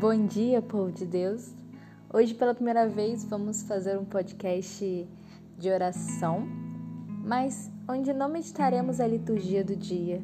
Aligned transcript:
Bom 0.00 0.26
dia, 0.26 0.62
povo 0.62 0.92
de 0.92 1.04
Deus. 1.04 1.52
Hoje, 2.14 2.32
pela 2.32 2.54
primeira 2.54 2.88
vez, 2.88 3.24
vamos 3.24 3.64
fazer 3.64 3.98
um 3.98 4.04
podcast 4.04 5.08
de 5.58 5.70
oração, 5.70 6.46
mas 7.24 7.68
onde 7.88 8.12
não 8.12 8.28
meditaremos 8.28 9.00
a 9.00 9.08
liturgia 9.08 9.64
do 9.64 9.74
dia, 9.74 10.22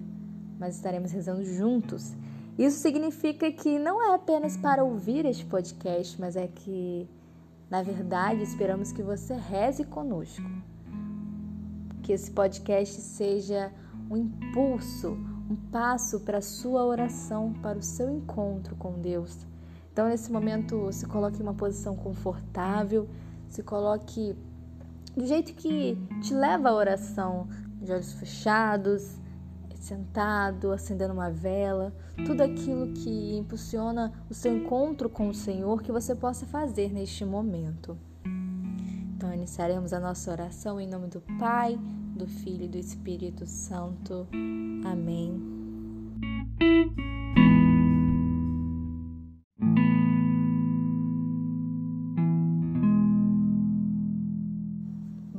mas 0.61 0.77
estaremos 0.77 1.11
rezando 1.11 1.45
juntos. 1.45 2.15
Isso 2.57 2.79
significa 2.79 3.51
que 3.51 3.77
não 3.77 4.01
é 4.01 4.15
apenas 4.15 4.57
para 4.57 4.85
ouvir 4.85 5.27
este 5.27 5.45
podcast, 5.45 6.21
mas 6.21 6.37
é 6.37 6.47
que, 6.47 7.11
na 7.69 7.83
verdade, 7.83 8.45
esperamos 8.45 8.93
que 8.93 9.03
você 9.03 9.35
reze 9.35 9.83
conosco. 9.83 10.49
Que 12.01 12.13
esse 12.13 12.31
podcast 12.31 13.01
seja 13.01 13.73
um 14.09 14.17
impulso, 14.17 15.19
um 15.51 15.57
passo 15.73 16.21
para 16.21 16.39
a 16.39 16.43
sua 16.43 16.85
oração, 16.85 17.53
para 17.55 17.77
o 17.77 17.83
seu 17.83 18.09
encontro 18.09 18.77
com 18.77 19.01
Deus. 19.01 19.53
Então, 19.95 20.09
nesse 20.09 20.33
momento, 20.33 20.91
se 20.91 21.07
coloque 21.07 21.39
em 21.39 21.43
uma 21.45 21.55
posição 21.55 21.95
confortável, 21.95 23.09
se 23.49 23.63
coloque 23.63 24.37
do 25.17 25.25
jeito 25.25 25.55
que 25.55 25.97
te 26.21 26.35
leva 26.35 26.71
à 26.71 26.75
oração, 26.75 27.47
de 27.81 27.93
olhos 27.93 28.13
fechados, 28.15 29.17
sentado, 29.85 30.73
acendendo 30.73 31.13
uma 31.13 31.31
vela, 31.31 31.95
tudo 32.27 32.41
aquilo 32.41 32.93
que 32.93 33.37
impulsiona 33.37 34.13
o 34.31 34.35
seu 34.35 34.57
encontro 34.57 35.09
com 35.09 35.29
o 35.29 35.35
Senhor 35.35 35.83
que 35.83 35.93
você 35.93 36.13
possa 36.15 36.45
fazer 36.45 36.93
neste 36.93 37.25
momento. 37.25 37.97
Então, 39.15 39.33
iniciaremos 39.33 39.93
a 39.93 40.01
nossa 40.01 40.33
oração 40.33 40.81
em 40.81 40.89
nome 40.89 41.07
do 41.07 41.21
Pai, 41.39 41.79
do 42.17 42.27
Filho 42.27 42.65
e 42.65 42.69
do 42.69 42.79
Espírito 42.79 43.47
Santo. 43.47 44.27
Amém. 44.85 45.54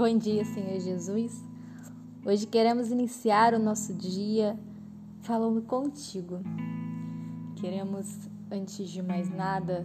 Bom 0.07 0.19
dia, 0.19 0.45
Senhor 0.45 0.79
Jesus. 0.79 1.43
Hoje 2.23 2.45
queremos 2.45 2.91
iniciar 2.91 3.55
o 3.55 3.59
nosso 3.59 3.91
dia 3.91 4.55
falando 5.21 5.63
contigo. 5.63 6.41
Queremos, 7.55 8.29
antes 8.51 8.87
de 8.91 9.01
mais 9.01 9.27
nada, 9.31 9.83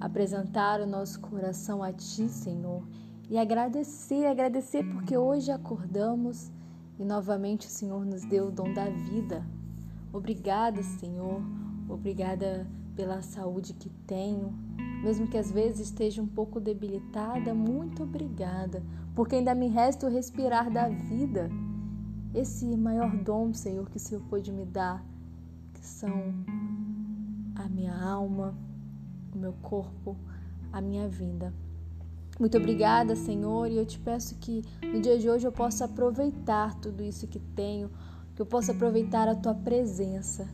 apresentar 0.00 0.80
o 0.80 0.86
nosso 0.86 1.20
coração 1.20 1.82
a 1.82 1.92
Ti, 1.92 2.30
Senhor, 2.30 2.82
e 3.28 3.36
agradecer, 3.36 4.24
agradecer 4.24 4.82
porque 4.84 5.18
hoje 5.18 5.52
acordamos 5.52 6.50
e 6.98 7.04
novamente 7.04 7.66
o 7.66 7.70
Senhor 7.70 8.06
nos 8.06 8.24
deu 8.24 8.46
o 8.46 8.50
dom 8.50 8.72
da 8.72 8.88
vida. 8.88 9.46
Obrigada, 10.10 10.82
Senhor, 10.82 11.42
obrigada 11.86 12.66
pela 12.96 13.20
saúde 13.20 13.74
que 13.74 13.90
tenho, 14.06 14.50
mesmo 15.02 15.26
que 15.26 15.38
às 15.38 15.50
vezes 15.50 15.88
esteja 15.88 16.22
um 16.22 16.26
pouco 16.26 16.60
debilitada, 16.60 17.54
muito 17.54 18.02
obrigada, 18.02 18.82
porque 19.14 19.36
ainda 19.36 19.54
me 19.54 19.68
resta 19.68 20.06
o 20.06 20.10
respirar 20.10 20.70
da 20.70 20.88
vida. 20.88 21.50
Esse 22.34 22.76
maior 22.76 23.16
dom, 23.16 23.54
Senhor, 23.54 23.88
que 23.88 23.96
o 23.96 24.00
Senhor 24.00 24.22
pôde 24.28 24.52
me 24.52 24.66
dar, 24.66 25.04
que 25.72 25.84
são 25.84 26.34
a 27.54 27.68
minha 27.68 27.94
alma, 27.94 28.54
o 29.34 29.38
meu 29.38 29.52
corpo, 29.62 30.16
a 30.72 30.80
minha 30.80 31.08
vida. 31.08 31.52
Muito 32.38 32.56
obrigada, 32.56 33.16
Senhor, 33.16 33.68
e 33.68 33.76
eu 33.76 33.84
te 33.84 33.98
peço 33.98 34.36
que 34.36 34.62
no 34.82 35.00
dia 35.00 35.18
de 35.18 35.28
hoje 35.28 35.46
eu 35.46 35.50
possa 35.50 35.86
aproveitar 35.86 36.74
tudo 36.76 37.02
isso 37.02 37.26
que 37.26 37.40
tenho, 37.40 37.90
que 38.34 38.42
eu 38.42 38.46
possa 38.46 38.72
aproveitar 38.72 39.26
a 39.28 39.34
tua 39.34 39.54
presença. 39.54 40.48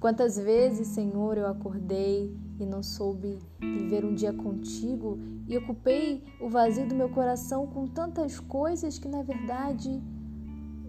Quantas 0.00 0.36
vezes, 0.36 0.88
Senhor, 0.88 1.38
eu 1.38 1.46
acordei 1.46 2.34
e 2.62 2.66
não 2.66 2.82
soube 2.82 3.38
viver 3.60 4.04
um 4.04 4.14
dia 4.14 4.32
contigo 4.32 5.18
e 5.48 5.56
ocupei 5.56 6.24
o 6.40 6.48
vazio 6.48 6.88
do 6.88 6.94
meu 6.94 7.08
coração 7.08 7.66
com 7.66 7.86
tantas 7.86 8.38
coisas 8.38 8.98
que 8.98 9.08
na 9.08 9.22
verdade 9.22 10.02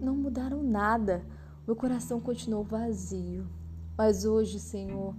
não 0.00 0.14
mudaram 0.14 0.62
nada. 0.62 1.24
Meu 1.66 1.76
coração 1.76 2.20
continuou 2.20 2.64
vazio. 2.64 3.46
Mas 3.96 4.24
hoje, 4.24 4.58
Senhor, 4.58 5.14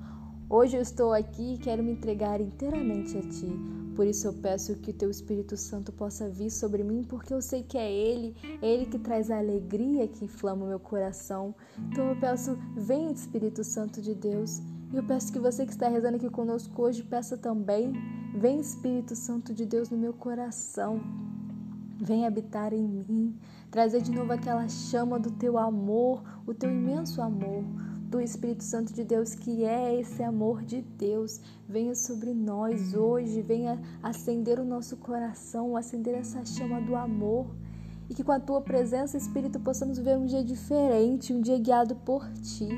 hoje 0.49 0.75
eu 0.77 0.81
estou 0.81 1.13
aqui 1.13 1.55
e 1.55 1.57
quero 1.57 1.83
me 1.83 1.91
entregar 1.91 2.41
inteiramente 2.41 3.17
a 3.17 3.21
Ti 3.21 3.83
por 3.95 4.07
isso 4.07 4.27
eu 4.27 4.33
peço 4.33 4.75
que 4.75 4.89
o 4.89 4.93
teu 4.93 5.09
Espírito 5.09 5.55
Santo 5.55 5.91
possa 5.91 6.27
vir 6.27 6.49
sobre 6.49 6.83
mim, 6.83 7.03
porque 7.03 7.33
eu 7.33 7.41
sei 7.41 7.61
que 7.61 7.77
é 7.77 7.91
ele, 7.91 8.35
é 8.61 8.67
ele 8.67 8.85
que 8.87 8.97
traz 8.97 9.29
a 9.29 9.37
alegria 9.37 10.07
que 10.07 10.25
inflama 10.25 10.65
o 10.65 10.67
meu 10.67 10.79
coração. 10.79 11.53
Então 11.91 12.09
eu 12.09 12.15
peço, 12.15 12.57
vem 12.75 13.11
Espírito 13.11 13.63
Santo 13.63 14.01
de 14.01 14.15
Deus. 14.15 14.61
E 14.93 14.95
eu 14.95 15.03
peço 15.03 15.33
que 15.33 15.39
você 15.39 15.65
que 15.65 15.71
está 15.71 15.89
rezando 15.89 16.17
aqui 16.17 16.29
conosco 16.29 16.79
hoje 16.79 17.03
peça 17.03 17.35
também, 17.35 17.93
vem 18.35 18.59
Espírito 18.59 19.15
Santo 19.15 19.51
de 19.51 19.65
Deus 19.65 19.89
no 19.89 19.97
meu 19.97 20.13
coração. 20.13 21.01
Vem 21.99 22.27
habitar 22.27 22.73
em 22.73 22.87
mim, 22.87 23.35
trazer 23.71 24.03
de 24.03 24.11
novo 24.11 24.31
aquela 24.31 24.67
chama 24.67 25.17
do 25.17 25.31
teu 25.31 25.57
amor, 25.57 26.21
o 26.45 26.53
teu 26.53 26.69
imenso 26.69 27.23
amor 27.23 27.63
do 28.07 28.21
Espírito 28.21 28.63
Santo 28.63 28.93
de 28.93 29.03
Deus, 29.03 29.33
que 29.33 29.63
é 29.63 29.99
esse 29.99 30.21
amor 30.21 30.63
de 30.63 30.83
Deus, 30.83 31.41
venha 31.67 31.95
sobre 31.95 32.31
nós 32.31 32.93
hoje, 32.93 33.41
venha 33.41 33.81
acender 34.03 34.59
o 34.59 34.65
nosso 34.65 34.97
coração, 34.97 35.75
acender 35.75 36.13
essa 36.13 36.45
chama 36.45 36.79
do 36.79 36.95
amor. 36.95 37.47
E 38.07 38.13
que 38.13 38.23
com 38.23 38.31
a 38.31 38.39
tua 38.39 38.61
presença, 38.61 39.17
Espírito, 39.17 39.59
possamos 39.59 39.97
ver 39.97 40.19
um 40.19 40.27
dia 40.27 40.43
diferente, 40.43 41.33
um 41.33 41.41
dia 41.41 41.57
guiado 41.57 41.95
por 41.95 42.31
ti. 42.33 42.69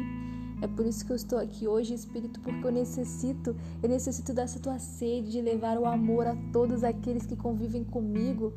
É 0.61 0.67
por 0.67 0.85
isso 0.85 1.05
que 1.05 1.11
eu 1.11 1.15
estou 1.15 1.37
aqui 1.37 1.67
hoje, 1.67 1.93
Espírito, 1.93 2.39
porque 2.39 2.65
eu 2.65 2.71
necessito, 2.71 3.55
eu 3.83 3.89
necessito 3.89 4.33
dessa 4.33 4.59
tua 4.59 4.79
sede 4.79 5.31
de 5.31 5.41
levar 5.41 5.77
o 5.77 5.85
amor 5.85 6.25
a 6.27 6.35
todos 6.51 6.83
aqueles 6.83 7.25
que 7.25 7.35
convivem 7.35 7.83
comigo. 7.83 8.53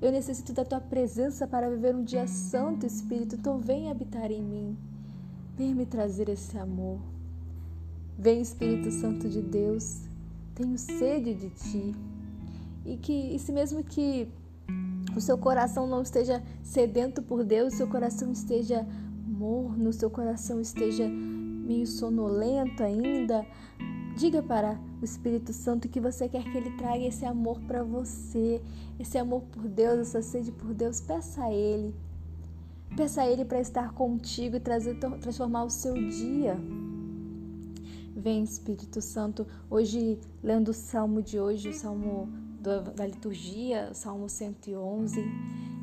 Eu 0.00 0.12
necessito 0.12 0.52
da 0.52 0.64
tua 0.64 0.80
presença 0.80 1.46
para 1.46 1.68
viver 1.70 1.94
um 1.94 2.04
dia 2.04 2.26
santo, 2.26 2.86
Espírito. 2.86 3.34
Então 3.34 3.58
vem 3.58 3.90
habitar 3.90 4.30
em 4.30 4.42
mim. 4.42 4.76
Venha 5.56 5.74
me 5.74 5.86
trazer 5.86 6.28
esse 6.28 6.56
amor. 6.56 7.00
Vem, 8.16 8.40
Espírito 8.40 8.90
Santo 8.90 9.28
de 9.28 9.40
Deus, 9.40 10.02
tenho 10.54 10.76
sede 10.76 11.34
de 11.34 11.50
ti. 11.50 11.94
E 12.84 12.96
que, 12.96 13.12
e 13.12 13.38
se 13.38 13.52
mesmo 13.52 13.82
que 13.82 14.28
o 15.16 15.20
seu 15.20 15.38
coração 15.38 15.86
não 15.86 16.02
esteja 16.02 16.42
sedento 16.62 17.22
por 17.22 17.44
Deus, 17.44 17.74
seu 17.74 17.88
coração 17.88 18.30
esteja 18.32 18.86
morno, 19.28 19.90
o 19.90 19.92
seu 19.92 20.10
coração 20.10 20.60
esteja 20.60 21.08
meio 21.08 21.86
sonolento 21.86 22.82
ainda, 22.82 23.46
diga 24.16 24.42
para 24.42 24.80
o 25.00 25.04
Espírito 25.04 25.52
Santo 25.52 25.88
que 25.88 26.00
você 26.00 26.28
quer 26.28 26.42
que 26.42 26.56
ele 26.56 26.70
traga 26.76 27.04
esse 27.04 27.24
amor 27.24 27.60
para 27.60 27.84
você, 27.84 28.60
esse 28.98 29.18
amor 29.18 29.42
por 29.42 29.68
Deus, 29.68 29.98
essa 29.98 30.22
sede 30.22 30.50
por 30.50 30.74
Deus. 30.74 31.00
Peça 31.00 31.44
a 31.44 31.52
ele. 31.52 31.94
Peça 32.96 33.22
a 33.22 33.30
Ele 33.30 33.44
para 33.44 33.60
estar 33.60 33.92
contigo 33.92 34.56
e 34.56 34.60
trazer, 34.60 34.98
transformar 34.98 35.64
o 35.64 35.70
seu 35.70 35.94
dia. 35.94 36.58
Vem, 38.16 38.42
Espírito 38.42 39.00
Santo, 39.00 39.46
hoje 39.70 40.18
lendo 40.42 40.70
o 40.70 40.74
salmo 40.74 41.22
de 41.22 41.38
hoje, 41.38 41.68
o 41.68 41.72
salmo 41.74 42.28
da 42.60 43.06
liturgia, 43.06 43.88
o 43.92 43.94
salmo 43.94 44.28
111. 44.28 45.22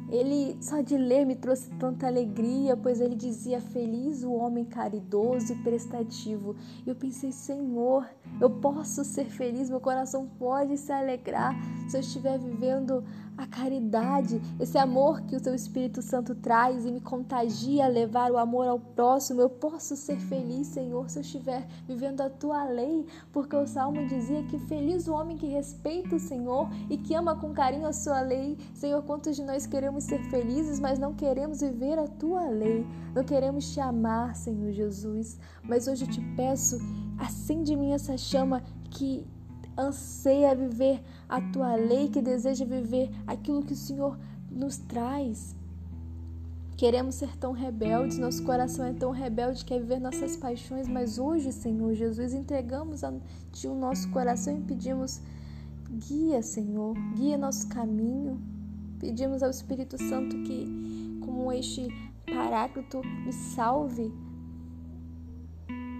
Ele, 0.09 0.57
só 0.61 0.81
de 0.81 0.97
ler, 0.97 1.25
me 1.25 1.35
trouxe 1.35 1.69
tanta 1.79 2.07
alegria, 2.07 2.77
pois 2.77 3.01
ele 3.01 3.15
dizia: 3.15 3.59
Feliz 3.59 4.23
o 4.23 4.31
homem 4.31 4.65
caridoso 4.65 5.53
e 5.53 5.55
prestativo. 5.63 6.55
E 6.85 6.89
eu 6.89 6.95
pensei: 6.95 7.31
Senhor, 7.31 8.07
eu 8.39 8.49
posso 8.49 9.03
ser 9.03 9.25
feliz, 9.25 9.69
meu 9.69 9.79
coração 9.79 10.27
pode 10.37 10.77
se 10.77 10.91
alegrar 10.91 11.55
se 11.87 11.97
eu 11.97 12.01
estiver 12.01 12.37
vivendo 12.37 13.03
a 13.37 13.45
caridade, 13.45 14.41
esse 14.59 14.77
amor 14.77 15.21
que 15.21 15.35
o 15.35 15.41
teu 15.41 15.53
Espírito 15.53 16.01
Santo 16.01 16.33
traz 16.35 16.85
e 16.85 16.91
me 16.91 17.01
contagia 17.01 17.85
a 17.85 17.89
levar 17.89 18.31
o 18.31 18.37
amor 18.37 18.67
ao 18.67 18.79
próximo. 18.79 19.41
Eu 19.41 19.49
posso 19.49 19.95
ser 19.95 20.17
feliz, 20.17 20.67
Senhor, 20.67 21.09
se 21.09 21.19
eu 21.19 21.21
estiver 21.21 21.67
vivendo 21.85 22.21
a 22.21 22.29
tua 22.29 22.63
lei, 22.63 23.05
porque 23.33 23.55
o 23.55 23.67
salmo 23.67 24.07
dizia 24.07 24.43
que 24.43 24.57
feliz 24.57 25.07
o 25.07 25.13
homem 25.13 25.37
que 25.37 25.47
respeita 25.47 26.15
o 26.15 26.19
Senhor 26.19 26.69
e 26.89 26.97
que 26.97 27.13
ama 27.13 27.35
com 27.35 27.53
carinho 27.53 27.87
a 27.87 27.93
sua 27.93 28.21
lei. 28.21 28.57
Senhor, 28.73 29.03
quantos 29.03 29.35
de 29.35 29.43
nós 29.43 29.65
queremos 29.65 29.94
ser 30.03 30.19
felizes, 30.29 30.79
mas 30.79 30.99
não 30.99 31.13
queremos 31.13 31.61
viver 31.61 31.97
a 31.97 32.07
tua 32.07 32.49
lei, 32.49 32.85
não 33.13 33.23
queremos 33.23 33.73
te 33.73 33.79
amar, 33.79 34.35
Senhor 34.35 34.71
Jesus. 34.71 35.39
Mas 35.63 35.87
hoje 35.87 36.05
eu 36.05 36.09
te 36.09 36.21
peço, 36.35 36.77
acende 37.17 37.73
em 37.73 37.77
mim 37.77 37.91
essa 37.91 38.17
chama 38.17 38.61
que 38.91 39.25
anseia 39.77 40.55
viver 40.55 41.01
a 41.27 41.41
tua 41.41 41.75
lei, 41.75 42.09
que 42.09 42.21
deseja 42.21 42.65
viver 42.65 43.09
aquilo 43.27 43.63
que 43.63 43.73
o 43.73 43.77
Senhor 43.77 44.17
nos 44.49 44.77
traz. 44.77 45.55
Queremos 46.77 47.15
ser 47.15 47.37
tão 47.37 47.53
rebeldes, 47.53 48.17
nosso 48.17 48.43
coração 48.43 48.85
é 48.85 48.91
tão 48.91 49.11
rebelde, 49.11 49.63
quer 49.63 49.79
viver 49.79 49.99
nossas 49.99 50.35
paixões, 50.35 50.87
mas 50.89 51.17
hoje, 51.17 51.53
Senhor 51.53 51.93
Jesus, 51.93 52.33
entregamos 52.33 53.01
a 53.03 53.13
Ti 53.53 53.67
o 53.67 53.75
nosso 53.75 54.09
coração 54.11 54.57
e 54.57 54.61
pedimos: 54.61 55.21
guia, 55.89 56.41
Senhor, 56.41 56.93
guia 57.15 57.37
nosso 57.37 57.69
caminho. 57.69 58.54
Pedimos 59.05 59.43
ao 59.43 59.51
Espírito 59.51 60.01
Santo 60.09 60.35
que, 60.41 60.65
como 61.23 61.51
este 61.51 61.87
Paráclito, 62.25 63.03
me 63.23 63.31
salve 63.31 64.11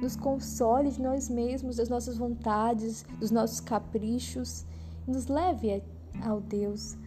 nos 0.02 0.16
console 0.16 0.90
de 0.90 1.00
nós 1.00 1.30
mesmos, 1.30 1.76
das 1.76 1.88
nossas 1.88 2.18
vontades, 2.18 3.06
dos 3.20 3.30
nossos 3.30 3.60
caprichos, 3.60 4.66
nos 5.06 5.28
leve 5.28 5.84
ao 6.24 6.42
Deus, 6.42 6.98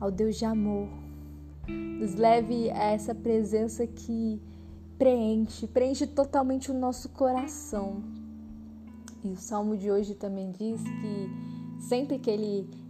ao 0.00 0.10
Deus 0.10 0.34
de 0.34 0.44
amor. 0.44 0.88
Nos 1.68 2.16
leve 2.16 2.68
a 2.72 2.86
essa 2.86 3.14
presença 3.14 3.86
que 3.86 4.42
preenche, 4.98 5.68
preenche 5.68 6.04
totalmente 6.04 6.72
o 6.72 6.74
nosso 6.74 7.08
coração. 7.10 8.02
E 9.22 9.28
o 9.28 9.36
salmo 9.36 9.76
de 9.76 9.88
hoje 9.88 10.16
também 10.16 10.50
diz 10.50 10.82
que 10.82 11.80
sempre 11.80 12.18
que 12.18 12.28
ele 12.28 12.83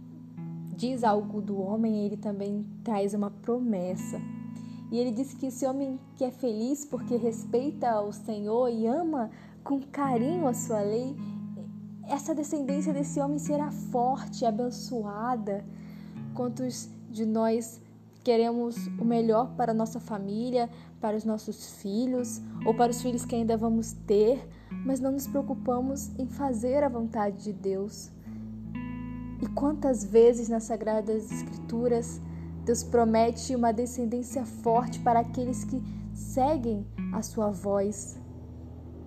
diz 0.75 1.03
algo 1.03 1.41
do 1.41 1.59
homem, 1.59 2.05
ele 2.05 2.17
também 2.17 2.65
traz 2.83 3.13
uma 3.13 3.31
promessa. 3.31 4.19
E 4.91 4.97
ele 4.97 5.11
diz 5.11 5.33
que 5.33 5.47
esse 5.47 5.65
homem 5.65 5.99
que 6.15 6.23
é 6.23 6.31
feliz 6.31 6.85
porque 6.85 7.15
respeita 7.15 8.01
o 8.01 8.11
Senhor 8.11 8.69
e 8.69 8.85
ama 8.85 9.31
com 9.63 9.81
carinho 9.81 10.47
a 10.47 10.53
sua 10.53 10.81
lei, 10.81 11.15
essa 12.07 12.35
descendência 12.35 12.93
desse 12.93 13.19
homem 13.19 13.39
será 13.39 13.71
forte, 13.71 14.45
abençoada. 14.45 15.65
Quantos 16.35 16.87
de 17.09 17.25
nós 17.25 17.81
queremos 18.23 18.87
o 18.99 19.05
melhor 19.05 19.55
para 19.55 19.71
a 19.71 19.75
nossa 19.75 19.99
família, 19.99 20.69
para 21.01 21.17
os 21.17 21.23
nossos 21.25 21.81
filhos 21.81 22.41
ou 22.65 22.73
para 22.73 22.91
os 22.91 23.01
filhos 23.01 23.25
que 23.25 23.35
ainda 23.35 23.57
vamos 23.57 23.93
ter, 24.07 24.47
mas 24.85 24.99
não 24.99 25.11
nos 25.11 25.27
preocupamos 25.27 26.09
em 26.17 26.27
fazer 26.27 26.83
a 26.83 26.89
vontade 26.89 27.43
de 27.43 27.53
Deus. 27.53 28.11
E 29.41 29.47
quantas 29.47 30.03
vezes 30.03 30.49
nas 30.49 30.63
Sagradas 30.63 31.31
Escrituras 31.31 32.21
Deus 32.65 32.83
promete 32.83 33.55
uma 33.55 33.71
descendência 33.71 34.43
forte 34.43 34.99
para 34.99 35.19
aqueles 35.19 35.63
que 35.63 35.81
seguem 36.13 36.85
a 37.13 37.21
sua 37.21 37.51
voz. 37.51 38.19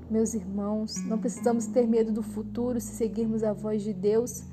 Meus 0.09 0.33
irmãos, 0.33 0.95
não 1.05 1.19
precisamos 1.19 1.67
ter 1.67 1.87
medo 1.87 2.13
do 2.13 2.23
futuro 2.23 2.81
se 2.81 2.93
seguirmos 2.93 3.43
a 3.43 3.53
voz 3.53 3.83
de 3.83 3.93
Deus, 3.93 4.45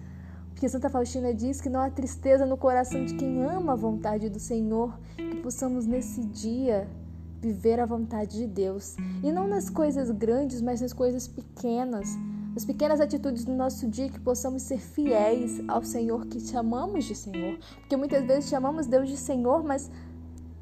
porque 0.50 0.68
Santa 0.68 0.90
Faustina 0.90 1.34
diz 1.34 1.62
que 1.62 1.70
não 1.70 1.80
há 1.80 1.90
tristeza 1.90 2.46
no 2.46 2.58
coração 2.58 3.06
de 3.06 3.14
quem 3.14 3.44
ama 3.44 3.74
a 3.74 3.76
vontade 3.76 4.28
do 4.28 4.40
Senhor, 4.40 4.98
que 5.16 5.36
possamos 5.38 5.86
nesse 5.86 6.22
dia 6.26 6.90
viver 7.40 7.80
a 7.80 7.86
vontade 7.86 8.38
de 8.38 8.48
Deus, 8.48 8.96
e 9.24 9.32
não 9.32 9.48
nas 9.48 9.70
coisas 9.70 10.10
grandes, 10.10 10.62
mas 10.62 10.82
nas 10.82 10.94
coisas 10.94 11.28
pequenas 11.28 12.10
nas 12.56 12.64
pequenas 12.64 13.02
atitudes 13.02 13.44
do 13.44 13.54
nosso 13.54 13.86
dia 13.90 14.08
que 14.08 14.20
possamos 14.22 14.62
ser 14.62 14.80
fiéis 14.80 15.62
ao 15.68 15.84
Senhor 15.84 16.26
que 16.26 16.40
chamamos 16.40 17.04
de 17.04 17.14
Senhor. 17.14 17.60
Porque 17.82 17.98
muitas 17.98 18.26
vezes 18.26 18.50
chamamos 18.50 18.88
Deus 18.88 19.10
de 19.10 19.18
Senhor, 19.18 19.62
mas 19.62 19.92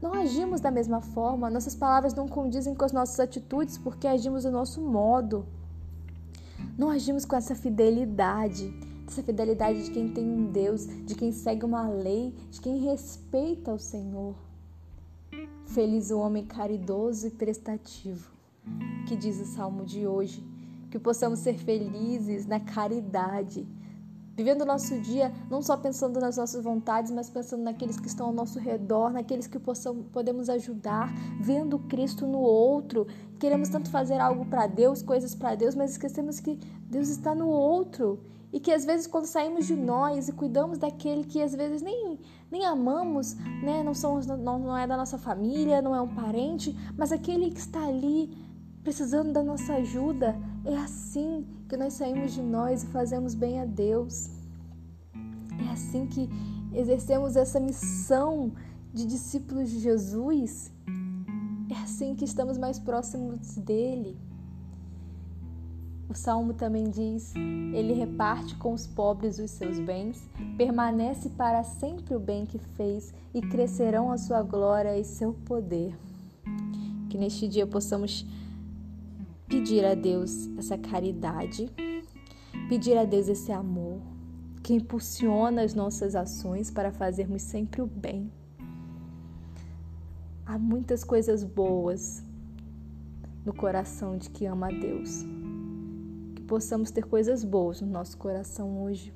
não 0.01 0.12
agimos 0.12 0.60
da 0.60 0.72
mesma 0.72 1.01
forma, 1.01 1.51
nossas 1.51 1.75
palavras 1.75 2.16
não 2.16 2.28
condizem 2.28 2.74
com 2.74 2.84
as 2.84 2.92
nossas 2.92 3.19
atitudes 3.19 3.78
porque 3.78 4.07
agimos 4.07 4.44
do 4.44 4.50
nosso 4.50 4.81
modo. 4.81 5.45
Não 6.75 6.90
agimos 6.90 7.25
com 7.25 7.36
essa 7.36 7.54
fidelidade, 7.54 8.74
essa 9.07 9.22
fidelidade 9.22 9.86
de 9.86 9.92
quem 9.92 10.12
tem 10.12 10.28
um 10.28 10.51
Deus, 10.51 10.88
de 11.06 11.13
quem 11.13 11.31
segue 11.31 11.63
uma 11.63 11.88
lei, 11.88 12.34
de 12.50 12.60
quem 12.60 12.80
respeita 12.80 13.72
o 13.72 13.78
Senhor. 13.78 14.34
Feliz 15.68 16.10
o 16.10 16.18
homem 16.18 16.44
caridoso 16.44 17.28
e 17.28 17.30
prestativo, 17.30 18.31
que 19.07 19.16
diz 19.16 19.39
o 19.39 19.46
salmo 19.46 19.86
de 19.86 20.07
hoje 20.07 20.52
que 20.94 21.00
possamos 21.00 21.40
ser 21.40 21.57
felizes 21.57 22.45
na 22.45 22.60
caridade, 22.60 23.68
vivendo 24.36 24.62
o 24.62 24.66
nosso 24.66 25.00
dia 25.01 25.34
não 25.50 25.60
só 25.60 25.75
pensando 25.75 26.19
nas 26.19 26.38
nossas 26.38 26.63
vontades, 26.63 27.10
mas 27.10 27.31
pensando 27.31 27.63
naqueles 27.63 28.00
que 28.00 28.06
estão 28.06 28.28
ao 28.28 28.31
nosso 28.31 28.60
redor, 28.60 29.12
naqueles 29.12 29.48
que 29.48 29.57
possamos, 29.57 30.06
podemos 30.12 30.50
ajudar, 30.50 31.12
vendo 31.42 31.80
Cristo 31.80 32.28
no 32.28 32.38
outro. 32.38 33.07
Queremos 33.40 33.69
tanto 33.69 33.90
fazer 33.90 34.19
algo 34.19 34.45
para 34.45 34.68
Deus, 34.68 35.01
coisas 35.01 35.34
para 35.34 35.56
Deus, 35.56 35.74
mas 35.74 35.94
esquecemos 35.94 36.40
que 36.40 36.60
Deus 36.88 37.10
está 37.10 37.34
no 37.34 37.48
outro. 37.48 38.19
E 38.51 38.60
que 38.60 38.72
às 38.72 38.86
vezes 38.86 39.07
quando 39.07 39.25
saímos 39.25 39.66
de 39.66 39.75
nós 39.75 40.30
e 40.30 40.31
cuidamos 40.31 40.78
daquele 40.78 41.24
que 41.24 41.42
às 41.42 41.56
vezes 41.56 41.81
nem, 41.81 42.19
nem 42.51 42.66
amamos, 42.68 43.34
né? 43.63 43.81
não, 43.81 43.96
somos, 43.96 44.28
não, 44.28 44.60
não 44.60 44.78
é 44.78 44.86
da 44.86 44.96
nossa 44.96 45.18
família, 45.18 45.81
não 45.81 45.96
é 45.96 46.01
um 46.01 46.13
parente, 46.13 46.78
mas 46.96 47.12
aquele 47.12 47.50
que 47.50 47.60
está 47.60 47.84
ali 47.84 48.30
precisando 48.84 49.34
da 49.34 49.42
nossa 49.42 49.74
ajuda. 49.74 50.38
É 50.65 50.77
assim 50.77 51.45
que 51.68 51.75
nós 51.75 51.94
saímos 51.94 52.33
de 52.33 52.42
nós 52.42 52.83
e 52.83 52.88
fazemos 52.88 53.36
bem 53.36 53.60
a 53.60 53.65
Deus. 53.65 54.30
É 55.68 55.71
assim 55.71 56.07
que 56.07 56.30
exercemos 56.74 57.36
essa 57.36 57.60
missão 57.60 58.54
de 58.94 59.06
discípulos 59.06 59.69
de 59.69 59.80
Jesus. 59.80 60.71
É 61.69 61.75
assim 61.83 62.15
que 62.15 62.24
estamos 62.24 62.57
mais 62.57 62.80
próximos 62.80 63.57
dele. 63.57 64.18
O 66.10 66.13
salmo 66.13 66.54
também 66.54 66.89
diz: 66.89 67.33
Ele 67.36 67.92
reparte 67.94 68.56
com 68.56 68.74
os 68.74 68.88
pobres 68.88 69.39
os 69.39 69.51
seus 69.51 69.80
bens, 69.80 70.30
permanece 70.57 71.30
para 71.30 71.63
sempre 71.63 72.15
o 72.15 72.19
bem 72.19 72.45
que 72.45 72.60
fez 72.60 73.13
e 73.33 73.42
crescerão 73.42 74.12
a 74.12 74.18
sua 74.18 74.42
glória 74.44 74.98
e 74.98 75.04
seu 75.04 75.33
poder. 75.33 75.98
Que 77.10 77.18
neste 77.18 77.48
dia 77.48 77.68
possamos 77.68 78.25
pedir 79.53 79.85
a 79.85 79.94
Deus 79.94 80.50
essa 80.57 80.75
caridade, 80.79 81.71
pedir 82.67 82.97
a 82.97 83.05
Deus 83.05 83.27
esse 83.27 83.51
amor 83.51 84.01
que 84.63 84.73
impulsiona 84.73 85.61
as 85.61 85.75
nossas 85.75 86.15
ações 86.15 86.71
para 86.71 86.91
fazermos 86.91 87.44
sempre 87.44 87.79
o 87.79 87.85
bem. 87.85 88.31
Há 90.44 90.57
muitas 90.57 91.03
coisas 91.03 91.44
boas 91.44 92.23
no 93.45 93.53
coração 93.53 94.17
de 94.17 94.27
que 94.31 94.47
ama 94.47 94.69
a 94.69 94.71
Deus. 94.71 95.23
Que 96.35 96.41
possamos 96.41 96.89
ter 96.89 97.05
coisas 97.05 97.44
boas 97.44 97.79
no 97.79 97.88
nosso 97.88 98.17
coração 98.17 98.81
hoje. 98.81 99.13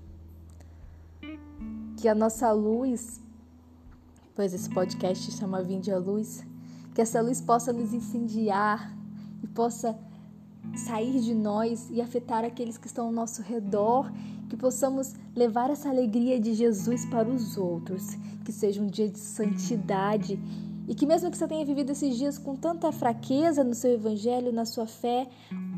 Que 1.97 2.07
a 2.07 2.13
nossa 2.13 2.51
luz, 2.51 3.19
pois 4.35 4.53
esse 4.53 4.69
podcast 4.69 5.31
chama 5.31 5.63
Vinde 5.63 5.91
a 5.91 5.97
Luz, 5.97 6.45
que 6.93 7.01
essa 7.01 7.21
luz 7.21 7.41
possa 7.41 7.73
nos 7.73 7.91
incendiar 7.91 8.95
e 9.41 9.47
possa 9.47 9.97
sair 10.75 11.19
de 11.19 11.33
nós 11.33 11.89
e 11.89 12.01
afetar 12.01 12.43
aqueles 12.43 12.77
que 12.77 12.87
estão 12.87 13.07
ao 13.07 13.11
nosso 13.11 13.41
redor, 13.41 14.11
que 14.49 14.55
possamos 14.55 15.13
levar 15.35 15.69
essa 15.69 15.89
alegria 15.89 16.39
de 16.39 16.53
Jesus 16.53 17.05
para 17.05 17.29
os 17.29 17.57
outros, 17.57 18.15
que 18.45 18.51
seja 18.51 18.81
um 18.81 18.87
dia 18.87 19.09
de 19.09 19.19
santidade 19.19 20.39
e 20.87 20.95
que 20.95 21.05
mesmo 21.05 21.29
que 21.29 21.37
você 21.37 21.45
tenha 21.45 21.65
vivido 21.65 21.89
esses 21.89 22.15
dias 22.15 22.37
com 22.37 22.55
tanta 22.55 22.93
fraqueza 22.93 23.61
no 23.61 23.75
seu 23.75 23.91
evangelho, 23.91 24.53
na 24.53 24.63
sua 24.63 24.87
fé, 24.87 25.27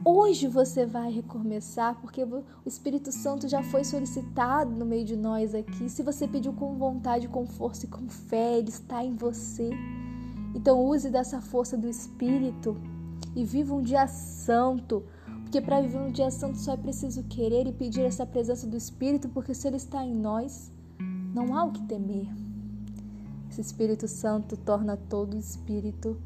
hoje 0.06 0.48
você 0.48 0.86
vai 0.86 1.12
recomeçar, 1.12 2.00
porque 2.00 2.24
o 2.24 2.44
Espírito 2.64 3.12
Santo 3.12 3.48
já 3.48 3.64
foi 3.64 3.84
solicitado 3.84 4.70
no 4.70 4.86
meio 4.86 5.04
de 5.04 5.18
nós 5.18 5.56
aqui. 5.56 5.90
Se 5.90 6.04
você 6.04 6.28
pediu 6.28 6.54
com 6.54 6.76
vontade, 6.76 7.28
com 7.28 7.48
força 7.48 7.88
e 7.88 7.90
com 7.90 8.08
fé, 8.08 8.60
ele 8.60 8.70
está 8.70 9.04
em 9.04 9.16
você. 9.16 9.72
Então 10.54 10.86
use 10.86 11.10
dessa 11.10 11.42
força 11.42 11.76
do 11.76 11.90
Espírito 11.90 12.78
e 13.36 13.44
viva 13.44 13.74
um 13.74 13.82
dia 13.82 14.08
santo. 14.08 15.04
Porque 15.42 15.62
para 15.62 15.82
viver 15.82 16.00
um 16.00 16.12
dia 16.12 16.30
santo 16.30 16.58
só 16.58 16.74
é 16.74 16.78
preciso 16.78 17.24
querer 17.24 17.68
e 17.68 17.72
pedir 17.72 18.02
essa 18.02 18.26
presença 18.26 18.68
do 18.68 18.78
Espírito, 18.78 19.30
porque 19.30 19.54
se 19.54 19.68
Ele 19.68 19.78
está 19.78 20.06
em 20.06 20.14
nós, 20.14 20.72
não 21.34 21.56
há 21.56 21.64
o 21.64 21.72
que 21.72 21.82
temer. 21.84 22.28
Esse 23.50 23.62
Espírito 23.62 24.08
Santo 24.08 24.56
torna 24.56 24.96
todo 24.96 25.36
espírito 25.36 26.18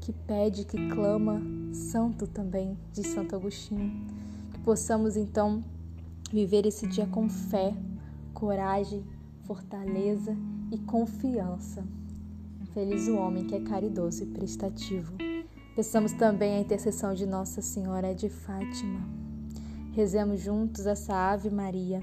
que 0.00 0.12
pede, 0.12 0.64
que 0.64 0.88
clama, 0.88 1.42
santo 1.72 2.26
também, 2.26 2.78
diz 2.92 3.08
Santo 3.08 3.34
Agostinho. 3.34 4.06
Que 4.52 4.60
possamos 4.60 5.16
então 5.16 5.62
viver 6.32 6.66
esse 6.66 6.86
dia 6.86 7.06
com 7.06 7.28
fé, 7.28 7.74
coragem, 8.32 9.04
fortaleza 9.44 10.36
e 10.70 10.78
confiança. 10.78 11.84
Feliz 12.72 13.08
o 13.08 13.16
homem 13.16 13.44
que 13.44 13.54
é 13.54 13.60
caridoso 13.60 14.22
e 14.22 14.26
prestativo. 14.26 15.27
Peçamos 15.78 16.12
também 16.12 16.56
a 16.56 16.60
intercessão 16.60 17.14
de 17.14 17.24
Nossa 17.24 17.62
Senhora 17.62 18.12
de 18.12 18.28
Fátima. 18.28 19.00
Rezemos 19.92 20.40
juntos 20.40 20.86
essa 20.86 21.14
Ave 21.14 21.50
Maria. 21.50 22.02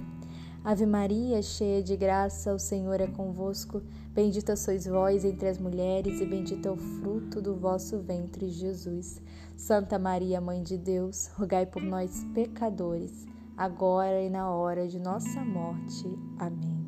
Ave 0.64 0.86
Maria, 0.86 1.42
cheia 1.42 1.84
de 1.84 1.98
graça, 1.98 2.54
o 2.54 2.58
Senhor 2.58 3.02
é 3.02 3.08
convosco. 3.08 3.82
Bendita 4.14 4.56
sois 4.56 4.86
vós 4.86 5.26
entre 5.26 5.50
as 5.50 5.58
mulheres, 5.58 6.22
e 6.22 6.26
bendito 6.26 6.66
é 6.70 6.72
o 6.72 6.78
fruto 6.78 7.42
do 7.42 7.54
vosso 7.54 8.00
ventre, 8.00 8.48
Jesus. 8.48 9.22
Santa 9.58 10.00
Maria, 10.00 10.40
Mãe 10.40 10.64
de 10.64 10.78
Deus, 10.78 11.28
rogai 11.36 11.66
por 11.66 11.82
nós, 11.82 12.26
pecadores, 12.34 13.28
agora 13.58 14.22
e 14.22 14.30
na 14.30 14.50
hora 14.52 14.88
de 14.88 15.00
nossa 15.00 15.44
morte. 15.44 16.18
Amém. 16.40 16.88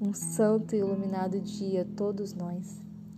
Um 0.00 0.14
santo 0.14 0.76
e 0.76 0.78
iluminado 0.78 1.40
dia 1.40 1.82
a 1.82 1.96
todos 1.96 2.32
nós. 2.32 2.88